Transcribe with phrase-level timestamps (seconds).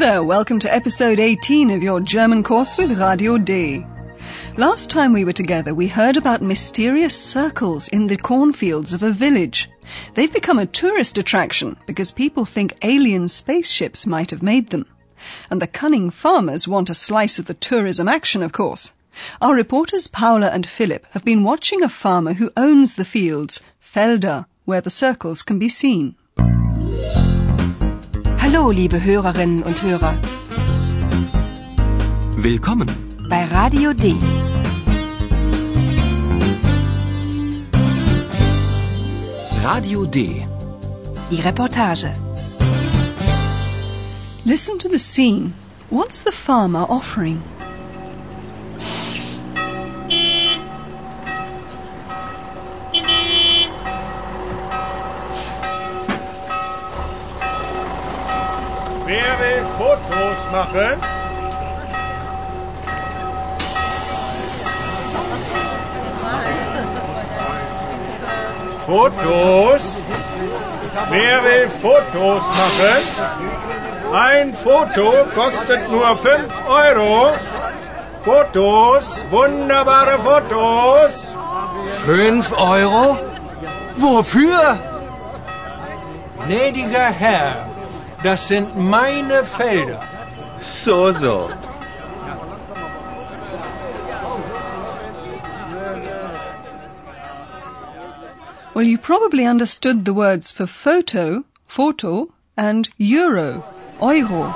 [0.00, 3.84] There, welcome to episode 18 of your German course with Radio D.
[4.56, 9.10] Last time we were together, we heard about mysterious circles in the cornfields of a
[9.10, 9.68] village.
[10.14, 14.86] They've become a tourist attraction because people think alien spaceships might have made them.
[15.50, 18.94] And the cunning farmers want a slice of the tourism action, of course.
[19.42, 24.46] Our reporters Paula and Philip have been watching a farmer who owns the fields, Felder,
[24.64, 26.16] where the circles can be seen.
[28.52, 30.12] Hallo, liebe Hörerinnen und Hörer.
[32.36, 32.90] Willkommen.
[33.28, 34.16] Bei Radio D.
[39.62, 40.44] Radio D.
[41.30, 42.12] Die Reportage.
[44.44, 45.52] Listen to the scene.
[45.88, 47.40] What's the farmer offering?
[60.50, 61.00] Machen?
[68.86, 70.02] Fotos?
[71.10, 73.02] Wer will Fotos machen?
[74.12, 77.34] Ein Foto kostet nur 5 Euro.
[78.22, 81.32] Fotos, wunderbare Fotos.
[82.04, 83.18] Fünf Euro?
[83.96, 84.78] Wofür?
[86.44, 87.66] Gnädiger Herr,
[88.22, 90.02] das sind meine Felder.
[90.60, 91.48] So, so.
[98.72, 103.64] Well, you probably understood the words for photo, photo, and euro,
[104.00, 104.54] euro.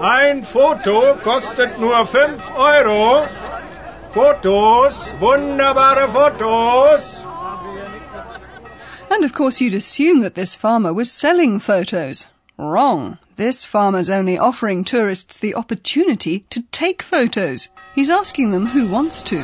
[0.00, 3.28] Ein Foto kostet nur 5 Euro.
[4.10, 7.22] Fotos, wunderbare Fotos.
[9.10, 12.28] And of course, you'd assume that this farmer was selling photos.
[12.58, 13.18] Wrong.
[13.36, 17.68] This farmer's only offering tourists the opportunity to take photos.
[17.94, 19.42] He's asking them who wants to.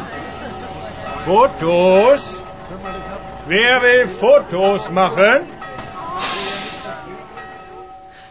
[1.26, 2.40] Fotos?
[3.46, 5.46] Wer will Fotos machen?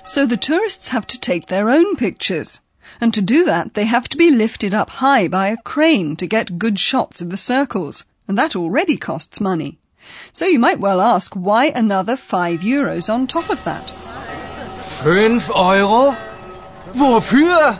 [0.03, 2.59] So the tourists have to take their own pictures.
[2.99, 6.25] And to do that, they have to be lifted up high by a crane to
[6.25, 8.03] get good shots of the circles.
[8.27, 9.77] And that already costs money.
[10.33, 14.00] So you might well ask why another five euros on top of that.
[15.03, 16.15] Fünf Euro?
[16.93, 17.79] Wofür?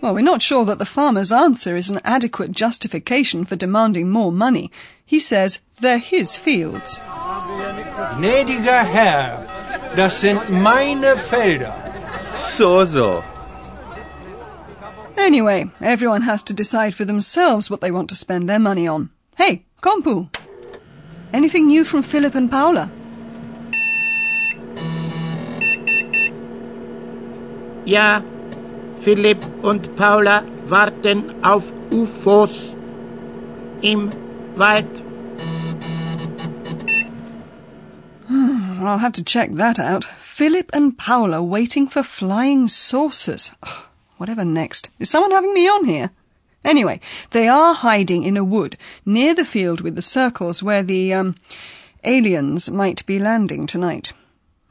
[0.00, 4.32] Well, we're not sure that the farmer's answer is an adequate justification for demanding more
[4.32, 4.70] money.
[5.04, 6.98] He says they're his fields.
[8.16, 9.46] Gnädiger Herr,
[9.96, 11.72] das sind meine Felder.
[12.34, 13.22] So, so.
[15.16, 19.10] Anyway, everyone has to decide for themselves what they want to spend their money on.
[19.36, 20.28] Hey, Compu!
[21.32, 22.90] Anything new from Philip and Paula?
[27.88, 28.22] Ja,
[29.00, 32.76] Philipp und Paula warten auf UFOs
[33.80, 34.12] im
[34.56, 35.02] Wald.
[38.28, 40.04] I'll have to check that out.
[40.20, 43.52] Philip and Paula waiting for flying saucers.
[44.18, 44.90] Whatever next.
[44.98, 46.10] Is someone having me on here?
[46.62, 47.00] Anyway,
[47.30, 48.76] they are hiding in a wood
[49.06, 51.36] near the field with the circles where the, um,
[52.04, 54.12] aliens might be landing tonight.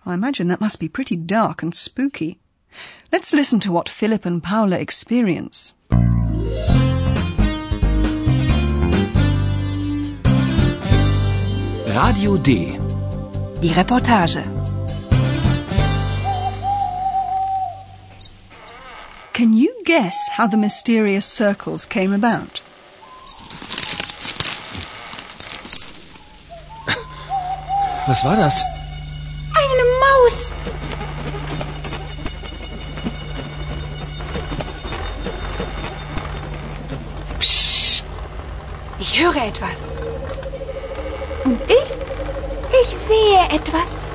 [0.05, 2.37] I imagine that must be pretty dark and spooky.
[3.11, 5.73] Let's listen to what Philip and Paula experience.
[11.87, 12.77] Radio D.
[13.61, 14.43] Die Reportage.
[19.33, 22.61] Can you guess how the mysterious circles came about?
[28.07, 28.63] Was war das?
[29.53, 30.57] Eine Maus!
[39.17, 39.93] Ich höre etwas.
[41.43, 41.89] Und ich?
[42.83, 44.05] Ich sehe etwas.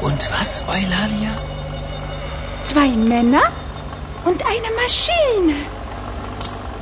[0.00, 1.32] Und was, Eulalia?
[2.66, 3.42] Zwei Männer
[4.24, 5.56] und eine Maschine.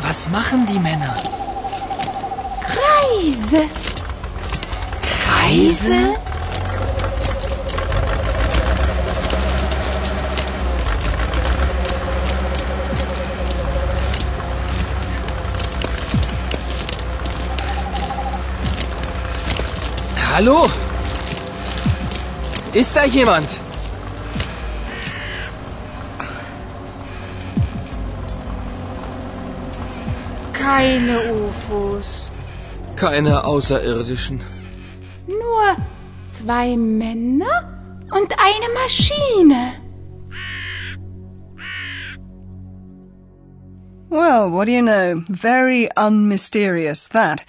[0.02, 1.16] Was machen die Männer?
[2.60, 3.62] Kreise.
[5.24, 6.14] Kreise?
[20.42, 20.70] Hallo?
[22.72, 23.46] Ist da jemand?
[30.54, 32.32] Keine UFOs.
[32.96, 34.40] Keine Außerirdischen.
[35.28, 35.76] Nur
[36.24, 37.68] zwei Männer
[38.10, 39.74] und eine Maschine.
[44.08, 45.22] Well, what do you know?
[45.28, 47.44] Very unmysterious, that.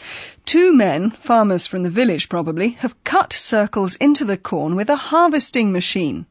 [0.51, 4.97] Two men, farmers from the village probably, have cut circles into the corn with a
[4.97, 6.25] harvesting machine.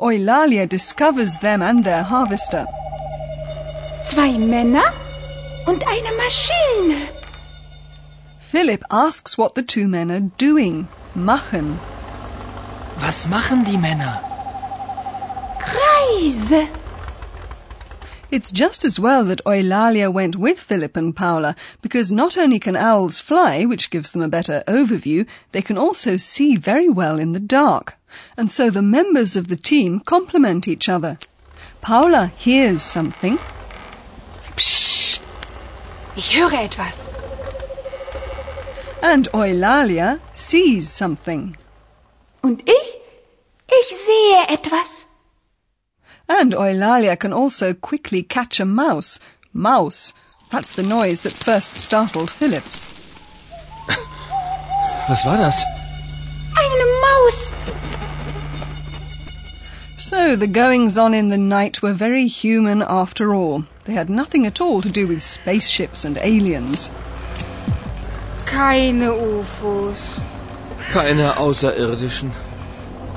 [0.00, 2.66] Eulalia discovers them and their harvester.
[4.06, 4.90] Zwei Männer
[5.66, 7.06] und eine Maschine.
[8.38, 10.88] Philip asks what the two men are doing.
[11.14, 11.78] Machen.
[12.98, 14.22] Was machen die Männer?
[15.58, 16.66] Kreise.
[18.36, 22.76] It's just as well that Eulalia went with Philip and Paula, because not only can
[22.76, 27.32] owls fly, which gives them a better overview, they can also see very well in
[27.32, 27.94] the dark.
[28.36, 31.18] And so the members of the team complement each other.
[31.80, 33.38] Paula hears something.
[34.54, 35.22] Psst.
[36.14, 37.10] Ich höre etwas.
[39.02, 41.56] And Eulalia sees something.
[42.42, 42.98] Und ich?
[43.66, 45.06] Ich sehe etwas.
[46.28, 49.18] And Eulalia can also quickly catch a mouse.
[49.52, 50.12] Mouse.
[50.50, 52.64] That's the noise that first startled Philip.
[55.08, 55.62] Was war das?
[56.56, 57.58] Eine Maus.
[59.96, 63.64] So the goings on in the night were very human after all.
[63.84, 66.90] They had nothing at all to do with spaceships and aliens.
[68.44, 70.22] Keine UFOs.
[70.90, 72.30] Keine Außerirdischen.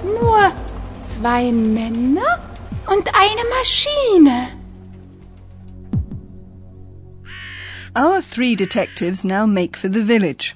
[0.03, 0.53] Nur
[1.01, 2.39] zwei Männer
[2.89, 4.59] und eine Maschine.
[7.95, 10.55] Our three detectives now make for the village.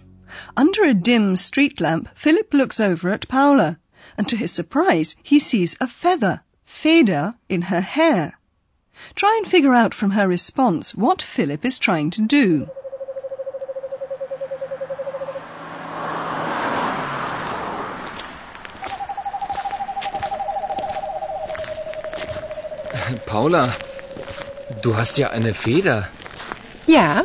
[0.58, 3.78] Under a dim street lamp, Philip looks over at Paula,
[4.18, 8.40] and to his surprise, he sees a feather, Feder, in her hair.
[9.16, 12.70] Try and figure out from her response what Philip is trying to do.
[23.34, 23.68] Paula,
[24.84, 26.08] du hast ja eine Feder.
[26.86, 27.24] Ja,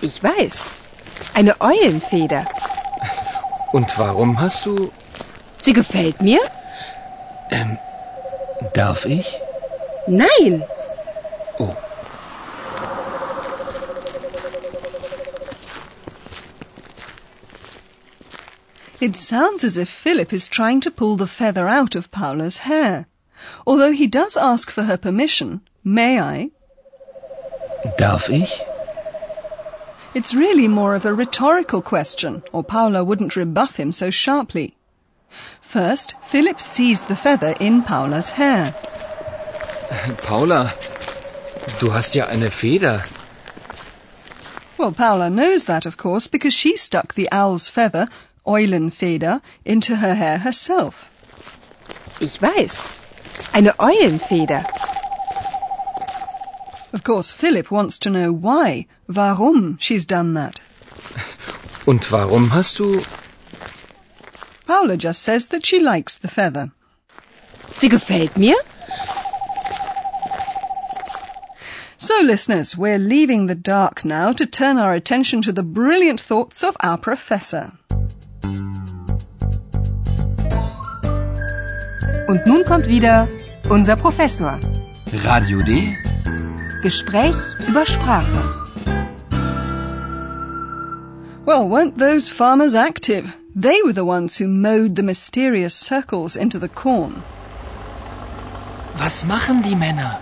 [0.00, 0.70] ich weiß.
[1.34, 2.46] Eine Eulenfeder.
[3.72, 4.92] Und warum hast du...
[5.60, 6.38] Sie gefällt mir?
[7.50, 7.76] Ähm,
[8.74, 9.40] darf ich?
[10.06, 10.62] Nein.
[11.58, 11.74] Oh.
[19.00, 23.09] It sounds as if Philip is trying to pull the feather out of Paula's hair.
[23.66, 26.50] Although he does ask for her permission, may I?
[27.96, 28.60] Darf ich?
[30.14, 34.74] It's really more of a rhetorical question, or Paula wouldn't rebuff him so sharply.
[35.60, 38.74] First, Philip sees the feather in Paula's hair.
[40.22, 40.74] Paula,
[41.78, 43.04] du hast ja eine Feder.
[44.76, 48.08] Well, Paula knows that, of course, because she stuck the owl's feather,
[48.46, 51.08] Eulenfeder, into her hair herself.
[52.20, 52.99] Ich weiß.
[53.52, 54.64] Eine Eulenfeder.
[56.92, 60.60] Of course, Philip wants to know why, warum she's done that.
[61.86, 63.02] Und warum hast du...
[64.66, 66.70] Paula just says that she likes the feather.
[67.76, 68.56] Sie gefällt mir?
[71.98, 76.62] So, listeners, we're leaving the dark now to turn our attention to the brilliant thoughts
[76.62, 77.72] of our professor.
[82.40, 83.28] Und nun kommt wieder
[83.68, 84.58] unser Professor.
[85.24, 85.96] Radio D.
[86.82, 87.36] Gespräch
[87.68, 88.42] über Sprache.
[91.44, 93.34] Well, weren't those farmers active?
[93.54, 97.22] They were the ones who mowed the mysterious circles into the corn.
[98.98, 100.18] Was machen die Männer?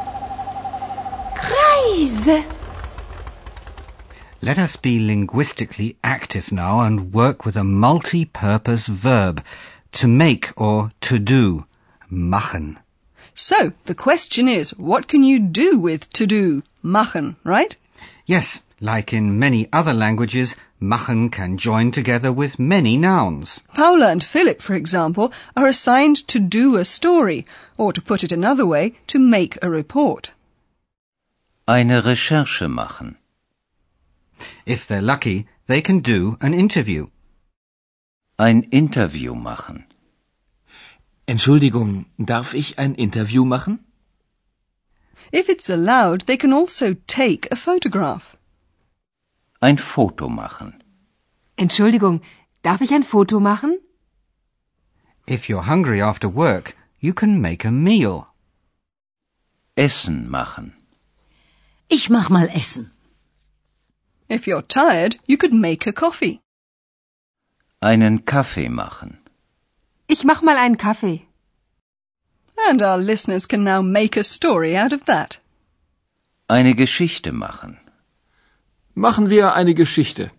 [1.37, 2.43] Kreise.
[4.41, 9.43] Let us be linguistically active now and work with a multi-purpose verb.
[9.93, 11.65] To make or to do.
[12.11, 12.79] Machen.
[13.35, 16.63] So, the question is, what can you do with to do?
[16.83, 17.77] Machen, right?
[18.27, 23.61] Yes, like in many other languages, machen can join together with many nouns.
[23.75, 27.47] Paula and Philip, for example, are assigned to do a story,
[27.77, 30.33] or to put it another way, to make a report.
[31.67, 33.17] Eine Recherche machen.
[34.65, 37.09] If they're lucky, they can do an interview.
[38.39, 39.88] Ein Interview machen.
[41.29, 43.81] Entschuldigung, darf ich ein Interview machen?
[45.31, 48.39] If it's allowed, they can also take a photograph.
[49.61, 50.83] Ein Foto machen.
[51.57, 52.23] Entschuldigung,
[52.63, 53.79] darf ich ein Foto machen?
[55.27, 58.27] If you're hungry after work, you can make a meal.
[59.77, 60.73] Essen machen.
[61.89, 62.91] Ich mach mal Essen.
[64.31, 66.41] If you're tired, you could make a coffee.
[67.81, 69.18] Einen Kaffee machen.
[70.11, 71.27] Ich mach mal einen Kaffee.
[72.69, 75.41] And our listeners can now make a story out of that.
[76.49, 77.79] Eine Geschichte machen.
[78.95, 80.31] Machen wir eine Geschichte.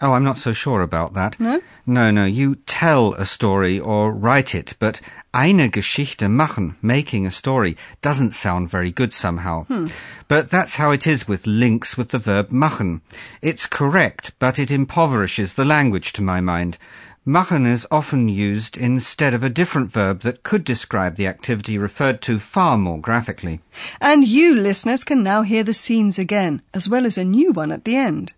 [0.00, 1.38] Oh, I'm not so sure about that.
[1.38, 1.62] No?
[1.86, 5.00] No, no, you tell a story or write it, but
[5.32, 9.62] eine Geschichte machen, making a story, doesn't sound very good somehow.
[9.66, 9.86] Hmm.
[10.26, 13.02] But that's how it is with links with the verb machen.
[13.42, 16.78] It's correct, but it impoverishes the language to my mind.
[17.24, 22.20] Machen is often used instead of a different verb that could describe the activity referred
[22.22, 23.60] to far more graphically.
[24.00, 27.70] And you listeners can now hear the scenes again, as well as a new one
[27.70, 28.32] at the end.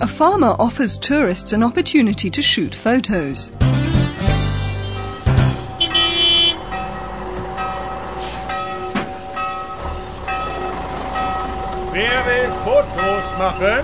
[0.00, 3.50] A farmer offers tourists an opportunity to shoot photos.
[13.42, 13.82] Machen?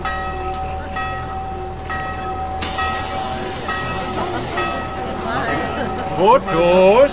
[6.17, 7.13] Fotos?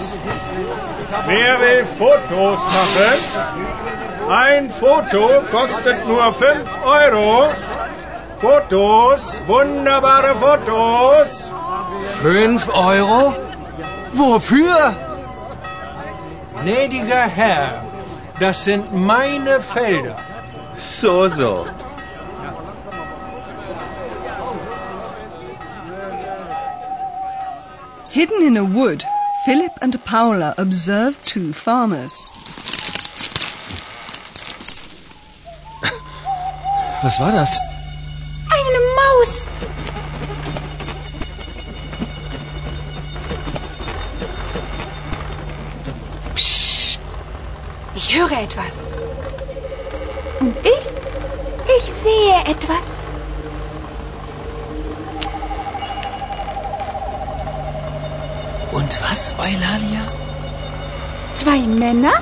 [1.27, 3.17] Wer will Fotos machen?
[4.29, 6.69] Ein Foto kostet nur 5
[7.01, 7.49] Euro.
[8.37, 11.29] Fotos, wunderbare Fotos.
[12.21, 13.33] Fünf Euro?
[14.11, 14.77] Wofür?
[16.61, 17.83] Gnädiger Herr,
[18.39, 20.17] das sind meine Felder.
[20.75, 21.65] So, so.
[28.15, 29.03] Hidden in a wood,
[29.43, 32.31] Philip and Paula observe two farmers.
[37.03, 37.59] Was war das?
[38.49, 39.53] Eine Maus.
[46.35, 47.01] Psst.
[47.95, 48.87] Ich höre etwas.
[50.39, 50.85] Und ich?
[51.79, 53.01] Ich sehe etwas.
[59.37, 60.01] Eulalia?
[61.35, 62.13] Zwei Männer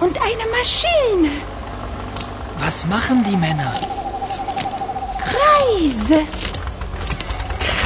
[0.00, 1.32] und eine Maschine.
[2.58, 3.74] Was machen die Männer?
[5.42, 6.20] Reise.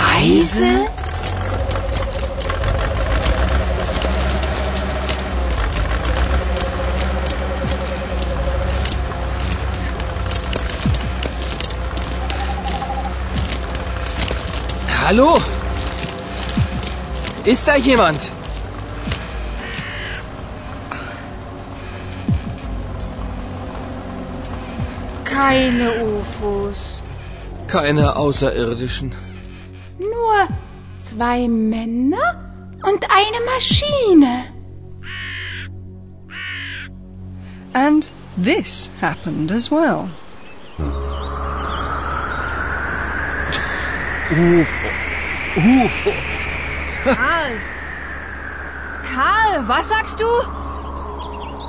[0.00, 0.86] Reise?
[15.06, 15.38] Hallo?
[17.44, 18.20] Ist da jemand?
[25.44, 27.02] Keine UFOs.
[27.68, 29.12] Keine Außerirdischen.
[29.98, 30.48] Nur
[30.96, 32.50] zwei Männer
[32.82, 34.44] und eine Maschine.
[37.74, 38.10] And
[38.42, 40.08] this happened as well.
[44.30, 45.08] UFOs.
[45.56, 46.32] UFOs.
[47.04, 47.52] Karl!
[49.14, 50.24] Karl, was sagst du?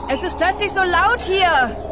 [0.09, 1.84] Es ist plötzlich so laut hier.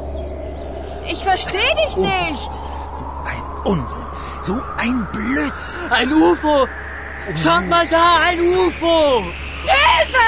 [1.10, 2.54] Ich verstehe dich nicht.
[2.94, 4.06] So ein Unsinn.
[4.42, 5.92] So ein Blödsinn.
[5.92, 6.68] Ein UFO.
[7.42, 9.24] Schaut mal da, ein UFO.
[9.64, 10.28] Hilfe!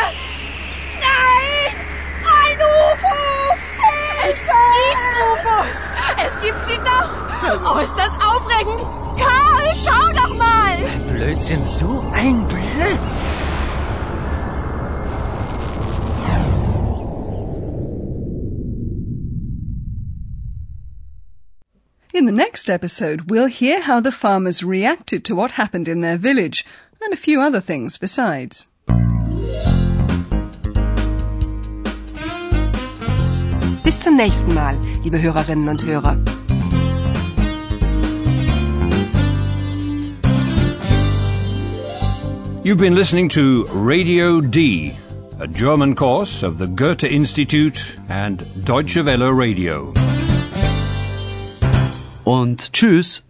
[0.93, 1.75] Nein!
[2.23, 3.25] Ein UFO!
[4.27, 5.79] Es gibt UFOs.
[6.25, 7.75] Es gibt sie doch.
[7.75, 8.81] Oh, ist das aufregend.
[9.17, 10.77] Karl, schau doch mal.
[11.11, 13.44] Blödsinn, so ein Blödsinn.
[22.15, 26.15] In the next episode, we'll hear how the farmers reacted to what happened in their
[26.15, 26.65] village,
[27.03, 28.67] and a few other things besides.
[33.83, 36.15] Bis zum nächsten Mal, liebe Hörerinnen und Hörer.
[42.63, 44.93] You've been listening to Radio D,
[45.41, 49.91] a German course of the Goethe Institute and Deutsche Welle Radio.
[52.25, 53.21] Und tschüss.